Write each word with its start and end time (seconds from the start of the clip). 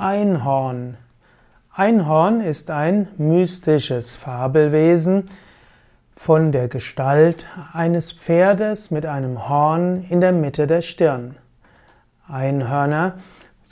Einhorn. 0.00 0.96
Einhorn 1.74 2.40
ist 2.40 2.70
ein 2.70 3.08
mystisches 3.18 4.12
Fabelwesen 4.12 5.28
von 6.16 6.52
der 6.52 6.68
Gestalt 6.68 7.46
eines 7.74 8.10
Pferdes 8.10 8.90
mit 8.90 9.04
einem 9.04 9.46
Horn 9.50 10.06
in 10.08 10.22
der 10.22 10.32
Mitte 10.32 10.66
der 10.66 10.80
Stirn. 10.80 11.36
Einhörner 12.26 13.16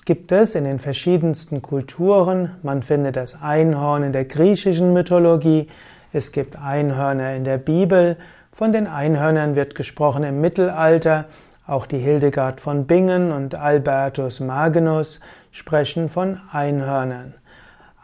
gibt 0.04 0.30
es 0.30 0.54
in 0.54 0.64
den 0.64 0.78
verschiedensten 0.80 1.62
Kulturen. 1.62 2.50
Man 2.62 2.82
findet 2.82 3.16
das 3.16 3.40
Einhorn 3.40 4.02
in 4.02 4.12
der 4.12 4.26
griechischen 4.26 4.92
Mythologie. 4.92 5.68
Es 6.12 6.30
gibt 6.30 6.60
Einhörner 6.60 7.36
in 7.36 7.44
der 7.44 7.56
Bibel. 7.56 8.18
Von 8.52 8.72
den 8.72 8.86
Einhörnern 8.86 9.56
wird 9.56 9.74
gesprochen 9.74 10.24
im 10.24 10.42
Mittelalter. 10.42 11.24
Auch 11.68 11.84
die 11.84 11.98
Hildegard 11.98 12.62
von 12.62 12.86
Bingen 12.86 13.30
und 13.30 13.54
Albertus 13.54 14.40
Magnus 14.40 15.20
sprechen 15.50 16.08
von 16.08 16.40
Einhörnern. 16.50 17.34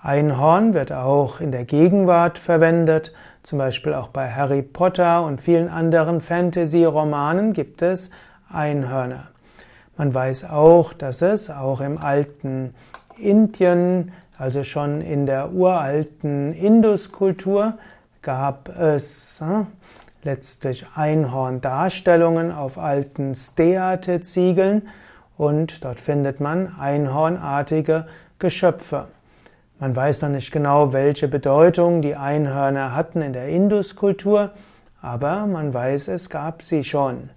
Einhorn 0.03 0.75
wird 0.75 0.93
auch 0.93 1.41
in 1.41 1.51
der 1.51 1.65
Gegenwart 1.65 2.39
verwendet, 2.39 3.15
zum 3.43 3.57
Beispiel 3.57 3.95
auch 3.95 4.09
bei 4.09 4.31
Harry 4.31 4.61
Potter 4.61 5.25
und 5.25 5.41
vielen 5.41 5.71
anderen 5.71 6.21
Fantasy-Romanen 6.21 7.55
gibt 7.55 7.81
es 7.81 8.11
Einhörner. 8.51 9.29
Man 9.97 10.13
weiß 10.13 10.45
auch, 10.51 10.93
dass 10.93 11.23
es 11.23 11.49
auch 11.49 11.81
im 11.81 11.97
alten 11.97 12.75
Indien, 13.17 14.13
also 14.37 14.63
schon 14.63 15.01
in 15.01 15.25
der 15.25 15.55
uralten 15.55 16.53
Induskultur, 16.53 17.79
gab 18.21 18.69
es 18.69 19.41
äh, 19.41 19.65
letztlich 20.25 20.87
Einhorndarstellungen 20.95 22.53
auf 22.53 22.79
alten 22.79 23.35
Steate-Ziegeln 23.35 24.89
und 25.37 25.85
dort 25.85 26.01
findet 26.01 26.41
man 26.41 26.75
einhornartige 26.79 28.07
Geschöpfe. 28.39 29.09
Man 29.79 29.95
weiß 29.95 30.23
noch 30.23 30.31
nicht 30.31 30.51
genau, 30.53 30.93
welche 30.93 31.29
Bedeutung 31.29 32.01
die 32.01 32.17
Einhörner 32.17 32.95
hatten 32.95 33.21
in 33.23 33.33
der 33.33 33.49
Induskultur, 33.49 34.51
aber 35.03 35.47
man 35.47 35.75
weiß, 35.75 36.09
es 36.09 36.31
gab 36.31 36.63
sie 36.63 36.85
schon. 36.85 37.31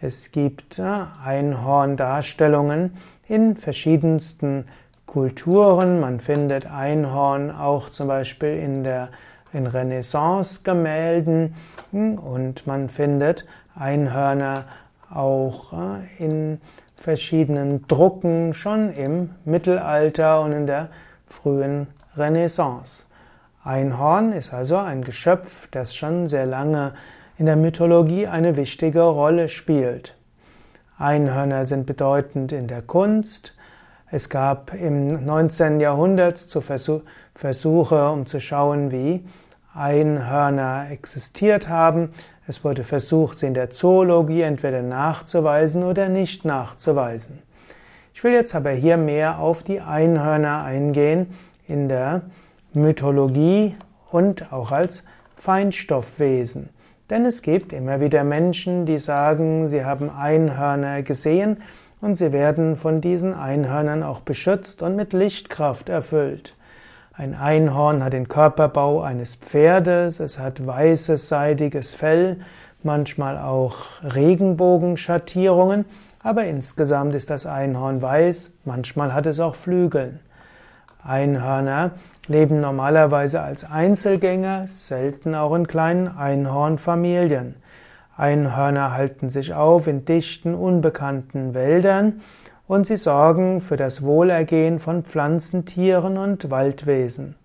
Es 0.00 0.32
gibt 0.32 0.80
Einhorndarstellungen 0.80 2.96
in 3.28 3.56
verschiedensten 3.56 4.64
Kulturen. 5.06 6.00
Man 6.00 6.20
findet 6.20 6.66
Einhorn 6.66 7.50
auch 7.50 7.88
zum 7.88 8.08
Beispiel 8.08 8.56
in 8.56 8.84
der 8.84 9.08
in 9.52 9.66
Renaissance-Gemälden 9.66 11.54
hm, 11.92 12.18
und 12.18 12.66
man 12.66 12.88
findet 12.88 13.46
Einhörner 13.74 14.64
auch 15.10 15.72
äh, 15.72 16.24
in 16.24 16.60
verschiedenen 16.94 17.86
Drucken 17.86 18.54
schon 18.54 18.90
im 18.90 19.30
Mittelalter 19.44 20.40
und 20.40 20.52
in 20.52 20.66
der 20.66 20.88
frühen 21.26 21.88
Renaissance. 22.16 23.06
Einhorn 23.62 24.32
ist 24.32 24.54
also 24.54 24.76
ein 24.76 25.02
Geschöpf, 25.02 25.68
das 25.70 25.94
schon 25.94 26.28
sehr 26.28 26.46
lange 26.46 26.94
in 27.36 27.46
der 27.46 27.56
Mythologie 27.56 28.28
eine 28.28 28.56
wichtige 28.56 29.02
Rolle 29.02 29.48
spielt. 29.48 30.16
Einhörner 30.98 31.64
sind 31.64 31.84
bedeutend 31.84 32.52
in 32.52 32.68
der 32.68 32.80
Kunst, 32.80 33.55
es 34.08 34.28
gab 34.28 34.72
im 34.72 35.24
19. 35.24 35.80
Jahrhundert 35.80 36.38
Versuche, 37.34 38.08
um 38.08 38.24
zu 38.24 38.40
schauen, 38.40 38.92
wie 38.92 39.24
Einhörner 39.74 40.86
existiert 40.92 41.68
haben. 41.68 42.10
Es 42.46 42.62
wurde 42.62 42.84
versucht, 42.84 43.38
sie 43.38 43.46
in 43.46 43.54
der 43.54 43.70
Zoologie 43.70 44.42
entweder 44.42 44.82
nachzuweisen 44.82 45.82
oder 45.82 46.08
nicht 46.08 46.44
nachzuweisen. 46.44 47.42
Ich 48.14 48.22
will 48.22 48.32
jetzt 48.32 48.54
aber 48.54 48.70
hier 48.70 48.96
mehr 48.96 49.40
auf 49.40 49.64
die 49.64 49.80
Einhörner 49.80 50.62
eingehen 50.62 51.26
in 51.66 51.88
der 51.88 52.22
Mythologie 52.74 53.74
und 54.12 54.52
auch 54.52 54.70
als 54.70 55.02
Feinstoffwesen. 55.34 56.68
Denn 57.10 57.24
es 57.24 57.42
gibt 57.42 57.72
immer 57.72 58.00
wieder 58.00 58.22
Menschen, 58.22 58.86
die 58.86 58.98
sagen, 58.98 59.66
sie 59.66 59.84
haben 59.84 60.10
Einhörner 60.10 61.02
gesehen 61.02 61.58
und 62.00 62.16
sie 62.16 62.32
werden 62.32 62.76
von 62.76 63.00
diesen 63.00 63.34
Einhörnern 63.34 64.02
auch 64.02 64.20
beschützt 64.20 64.82
und 64.82 64.96
mit 64.96 65.12
Lichtkraft 65.12 65.88
erfüllt. 65.88 66.54
Ein 67.12 67.34
Einhorn 67.34 68.04
hat 68.04 68.12
den 68.12 68.28
Körperbau 68.28 69.00
eines 69.00 69.36
Pferdes, 69.36 70.20
es 70.20 70.38
hat 70.38 70.66
weißes, 70.66 71.28
seidiges 71.28 71.94
Fell, 71.94 72.40
manchmal 72.82 73.38
auch 73.38 73.76
Regenbogenschattierungen, 74.02 75.86
aber 76.22 76.44
insgesamt 76.44 77.14
ist 77.14 77.30
das 77.30 77.46
Einhorn 77.46 78.02
weiß, 78.02 78.52
manchmal 78.64 79.14
hat 79.14 79.26
es 79.26 79.40
auch 79.40 79.54
Flügeln. 79.54 80.20
Einhörner 81.02 81.92
leben 82.26 82.60
normalerweise 82.60 83.40
als 83.40 83.64
Einzelgänger, 83.64 84.66
selten 84.68 85.34
auch 85.34 85.54
in 85.54 85.66
kleinen 85.66 86.08
Einhornfamilien. 86.08 87.54
Einhörner 88.16 88.92
halten 88.94 89.28
sich 89.28 89.52
auf 89.52 89.86
in 89.86 90.04
dichten, 90.04 90.54
unbekannten 90.54 91.52
Wäldern 91.52 92.20
und 92.66 92.86
sie 92.86 92.96
sorgen 92.96 93.60
für 93.60 93.76
das 93.76 94.02
Wohlergehen 94.02 94.78
von 94.78 95.04
Pflanzen, 95.04 95.66
Tieren 95.66 96.16
und 96.16 96.50
Waldwesen. 96.50 97.36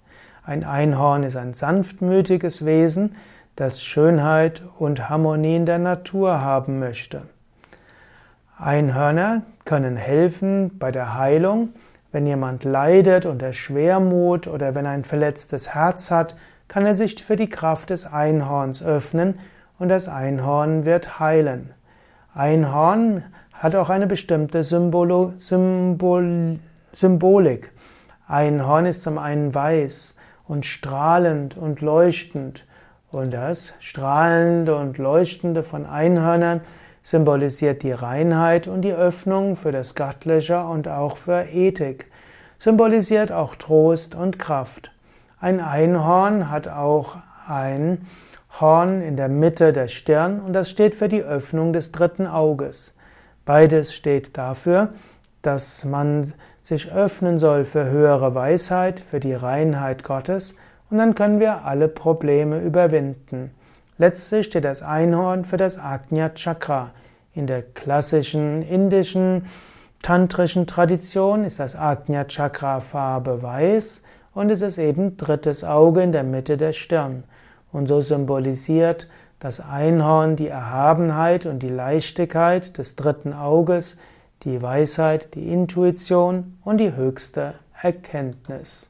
Ein 0.44 0.64
Einhorn 0.64 1.24
ist 1.24 1.36
ein 1.36 1.54
sanftmütiges 1.54 2.66
Wesen, 2.66 3.16
das 3.56 3.84
Schönheit 3.84 4.64
und 4.80 5.10
Harmonie 5.10 5.58
in 5.58 5.66
der 5.66 5.78
Natur 5.78 6.42
haben 6.42 6.80
möchte. 6.80 7.24
Einhörner 8.58 9.44
können 9.66 9.98
helfen 9.98 10.78
bei 10.80 10.92
der 10.92 11.18
Heilung, 11.18 11.70
wenn 12.12 12.26
jemand 12.26 12.64
leidet 12.64 13.26
unter 13.26 13.54
Schwermut 13.54 14.48
oder 14.48 14.74
wenn 14.74 14.86
ein 14.86 15.04
verletztes 15.04 15.74
Herz 15.74 16.12
hat, 16.12 16.36
kann 16.68 16.86
er 16.86 16.96
sich 16.96 17.24
für 17.24 17.36
die 17.36 17.50
Kraft 17.50 17.90
des 17.90 18.06
Einhorns 18.06 18.81
öffnen 18.81 19.40
und 19.81 19.90
das 19.90 20.08
Einhorn 20.08 20.86
wird 20.86 21.19
heilen. 21.19 21.74
Einhorn 22.36 23.24
hat 23.52 23.75
auch 23.75 23.90
eine 23.90 24.06
bestimmte 24.06 24.62
Symbolo 24.62 25.34
Symbol 25.38 26.59
Symbolik. 26.94 27.72
Einhorn 28.28 28.86
ist 28.86 29.02
zum 29.02 29.18
einen 29.18 29.56
weiß 29.56 30.14
und 30.47 30.68
strahlend 30.68 31.58
und 31.58 31.81
leuchtend. 31.81 32.68
Und 33.09 33.34
das 33.34 33.74
Strahlende 33.80 34.75
und 34.75 35.00
Leuchtende 35.00 35.64
von 35.64 35.88
Einhörnern 35.88 36.62
symbolisiert 37.02 37.81
die 37.81 37.92
Reinheit 37.92 38.68
und 38.68 38.84
die 38.84 38.94
Öffnung 38.94 39.56
für 39.56 39.72
das 39.72 39.96
Göttliche 39.96 40.63
und 40.63 40.88
auch 40.88 41.18
für 41.18 41.46
Ethik. 41.52 42.12
Symbolisiert 42.59 43.31
auch 43.31 43.56
Trost 43.56 44.13
und 44.13 44.38
Kraft. 44.38 44.92
Ein 45.40 45.59
Einhorn 45.59 46.52
hat 46.52 46.68
auch 46.68 47.18
ein 47.48 48.06
Horn 48.59 49.01
in 49.01 49.16
der 49.16 49.29
Mitte 49.29 49.73
der 49.73 49.88
Stirn 49.88 50.39
und 50.41 50.53
das 50.53 50.69
steht 50.69 50.95
für 50.95 51.07
die 51.07 51.23
Öffnung 51.23 51.73
des 51.73 51.91
dritten 51.91 52.28
Auges. 52.28 52.94
Beides 53.45 53.94
steht 53.94 54.38
dafür, 54.38 54.89
dass 55.41 55.85
man 55.85 56.34
sich 56.62 56.91
öffnen 56.91 57.38
soll 57.38 57.66
für 57.66 57.85
höhere 57.85 58.35
Weisheit, 58.35 59.00
für 59.00 59.19
die 59.19 59.34
Reinheit 59.34 60.03
Gottes 60.03 60.56
und 60.89 60.97
dann 60.97 61.16
können 61.16 61.39
wir 61.39 61.66
alle 61.66 61.88
Probleme 61.88 62.59
überwinden. 62.59 63.51
Letztlich 63.97 64.47
steht 64.47 64.66
das 64.66 64.81
Einhorn 64.81 65.45
für 65.45 65.57
das 65.57 65.78
Ajna 65.78 66.29
Chakra. 66.29 66.91
In 67.33 67.47
der 67.47 67.62
klassischen 67.62 68.62
indischen 68.62 69.45
tantrischen 70.01 70.68
Tradition 70.68 71.45
ist 71.45 71.59
das 71.59 71.75
Ajna 71.75 72.25
Chakra 72.25 72.79
Farbe 72.79 73.41
weiß 73.41 74.03
und 74.33 74.50
es 74.50 74.62
ist 74.62 74.78
eben 74.78 75.18
drittes 75.18 75.63
Auge 75.63 76.01
in 76.01 76.12
der 76.12 76.23
Mitte 76.23 76.57
der 76.57 76.73
Stirn. 76.73 77.23
Und 77.72 77.88
so 77.88 78.02
symbolisiert 78.02 79.08
das 79.40 79.59
Einhorn 79.59 80.36
die 80.36 80.48
Erhabenheit 80.48 81.46
und 81.46 81.64
die 81.64 81.70
Leichtigkeit 81.70 82.78
des 82.78 82.96
dritten 82.96 83.34
Auges, 83.34 83.98
die 84.44 84.62
Weisheit, 84.62 85.34
die 85.36 85.52
Intuition 85.52 86.58
und 86.64 86.78
die 86.78 86.96
höchste 86.96 87.56
Erkenntnis. 87.81 88.90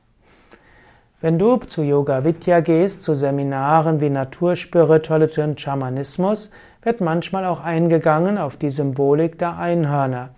Wenn 1.21 1.37
du 1.37 1.57
zu 1.57 1.83
Yoga 1.83 2.23
Vidya 2.23 2.61
gehst, 2.61 3.03
zu 3.03 3.13
Seminaren 3.13 4.01
wie 4.01 4.09
Naturspiritualität 4.09 5.45
und 5.45 5.61
Schamanismus, 5.61 6.49
wird 6.81 6.99
manchmal 6.99 7.45
auch 7.45 7.61
eingegangen 7.61 8.39
auf 8.39 8.57
die 8.57 8.71
Symbolik 8.71 9.37
der 9.37 9.57
Einhörner. 9.57 10.29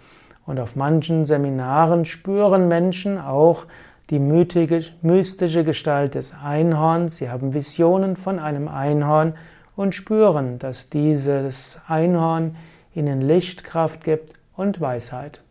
Und 0.46 0.60
auf 0.60 0.76
manchen 0.76 1.24
Seminaren 1.24 2.04
spüren 2.04 2.68
Menschen 2.68 3.18
auch 3.18 3.66
die 4.10 4.20
mystische 4.20 5.64
Gestalt 5.64 6.16
des 6.16 6.34
Einhorns, 6.34 7.18
sie 7.18 7.30
haben 7.30 7.54
Visionen 7.54 8.16
von 8.16 8.40
einem 8.40 8.68
Einhorn 8.68 9.36
und 9.76 9.96
spüren, 9.96 10.60
dass 10.60 10.90
dieses 10.90 11.80
Einhorn 11.88 12.56
ihnen 12.96 13.22
Lichtkraft 13.22 14.04
gibt 14.04 14.34
und 14.56 14.82
Weisheit. 14.82 15.43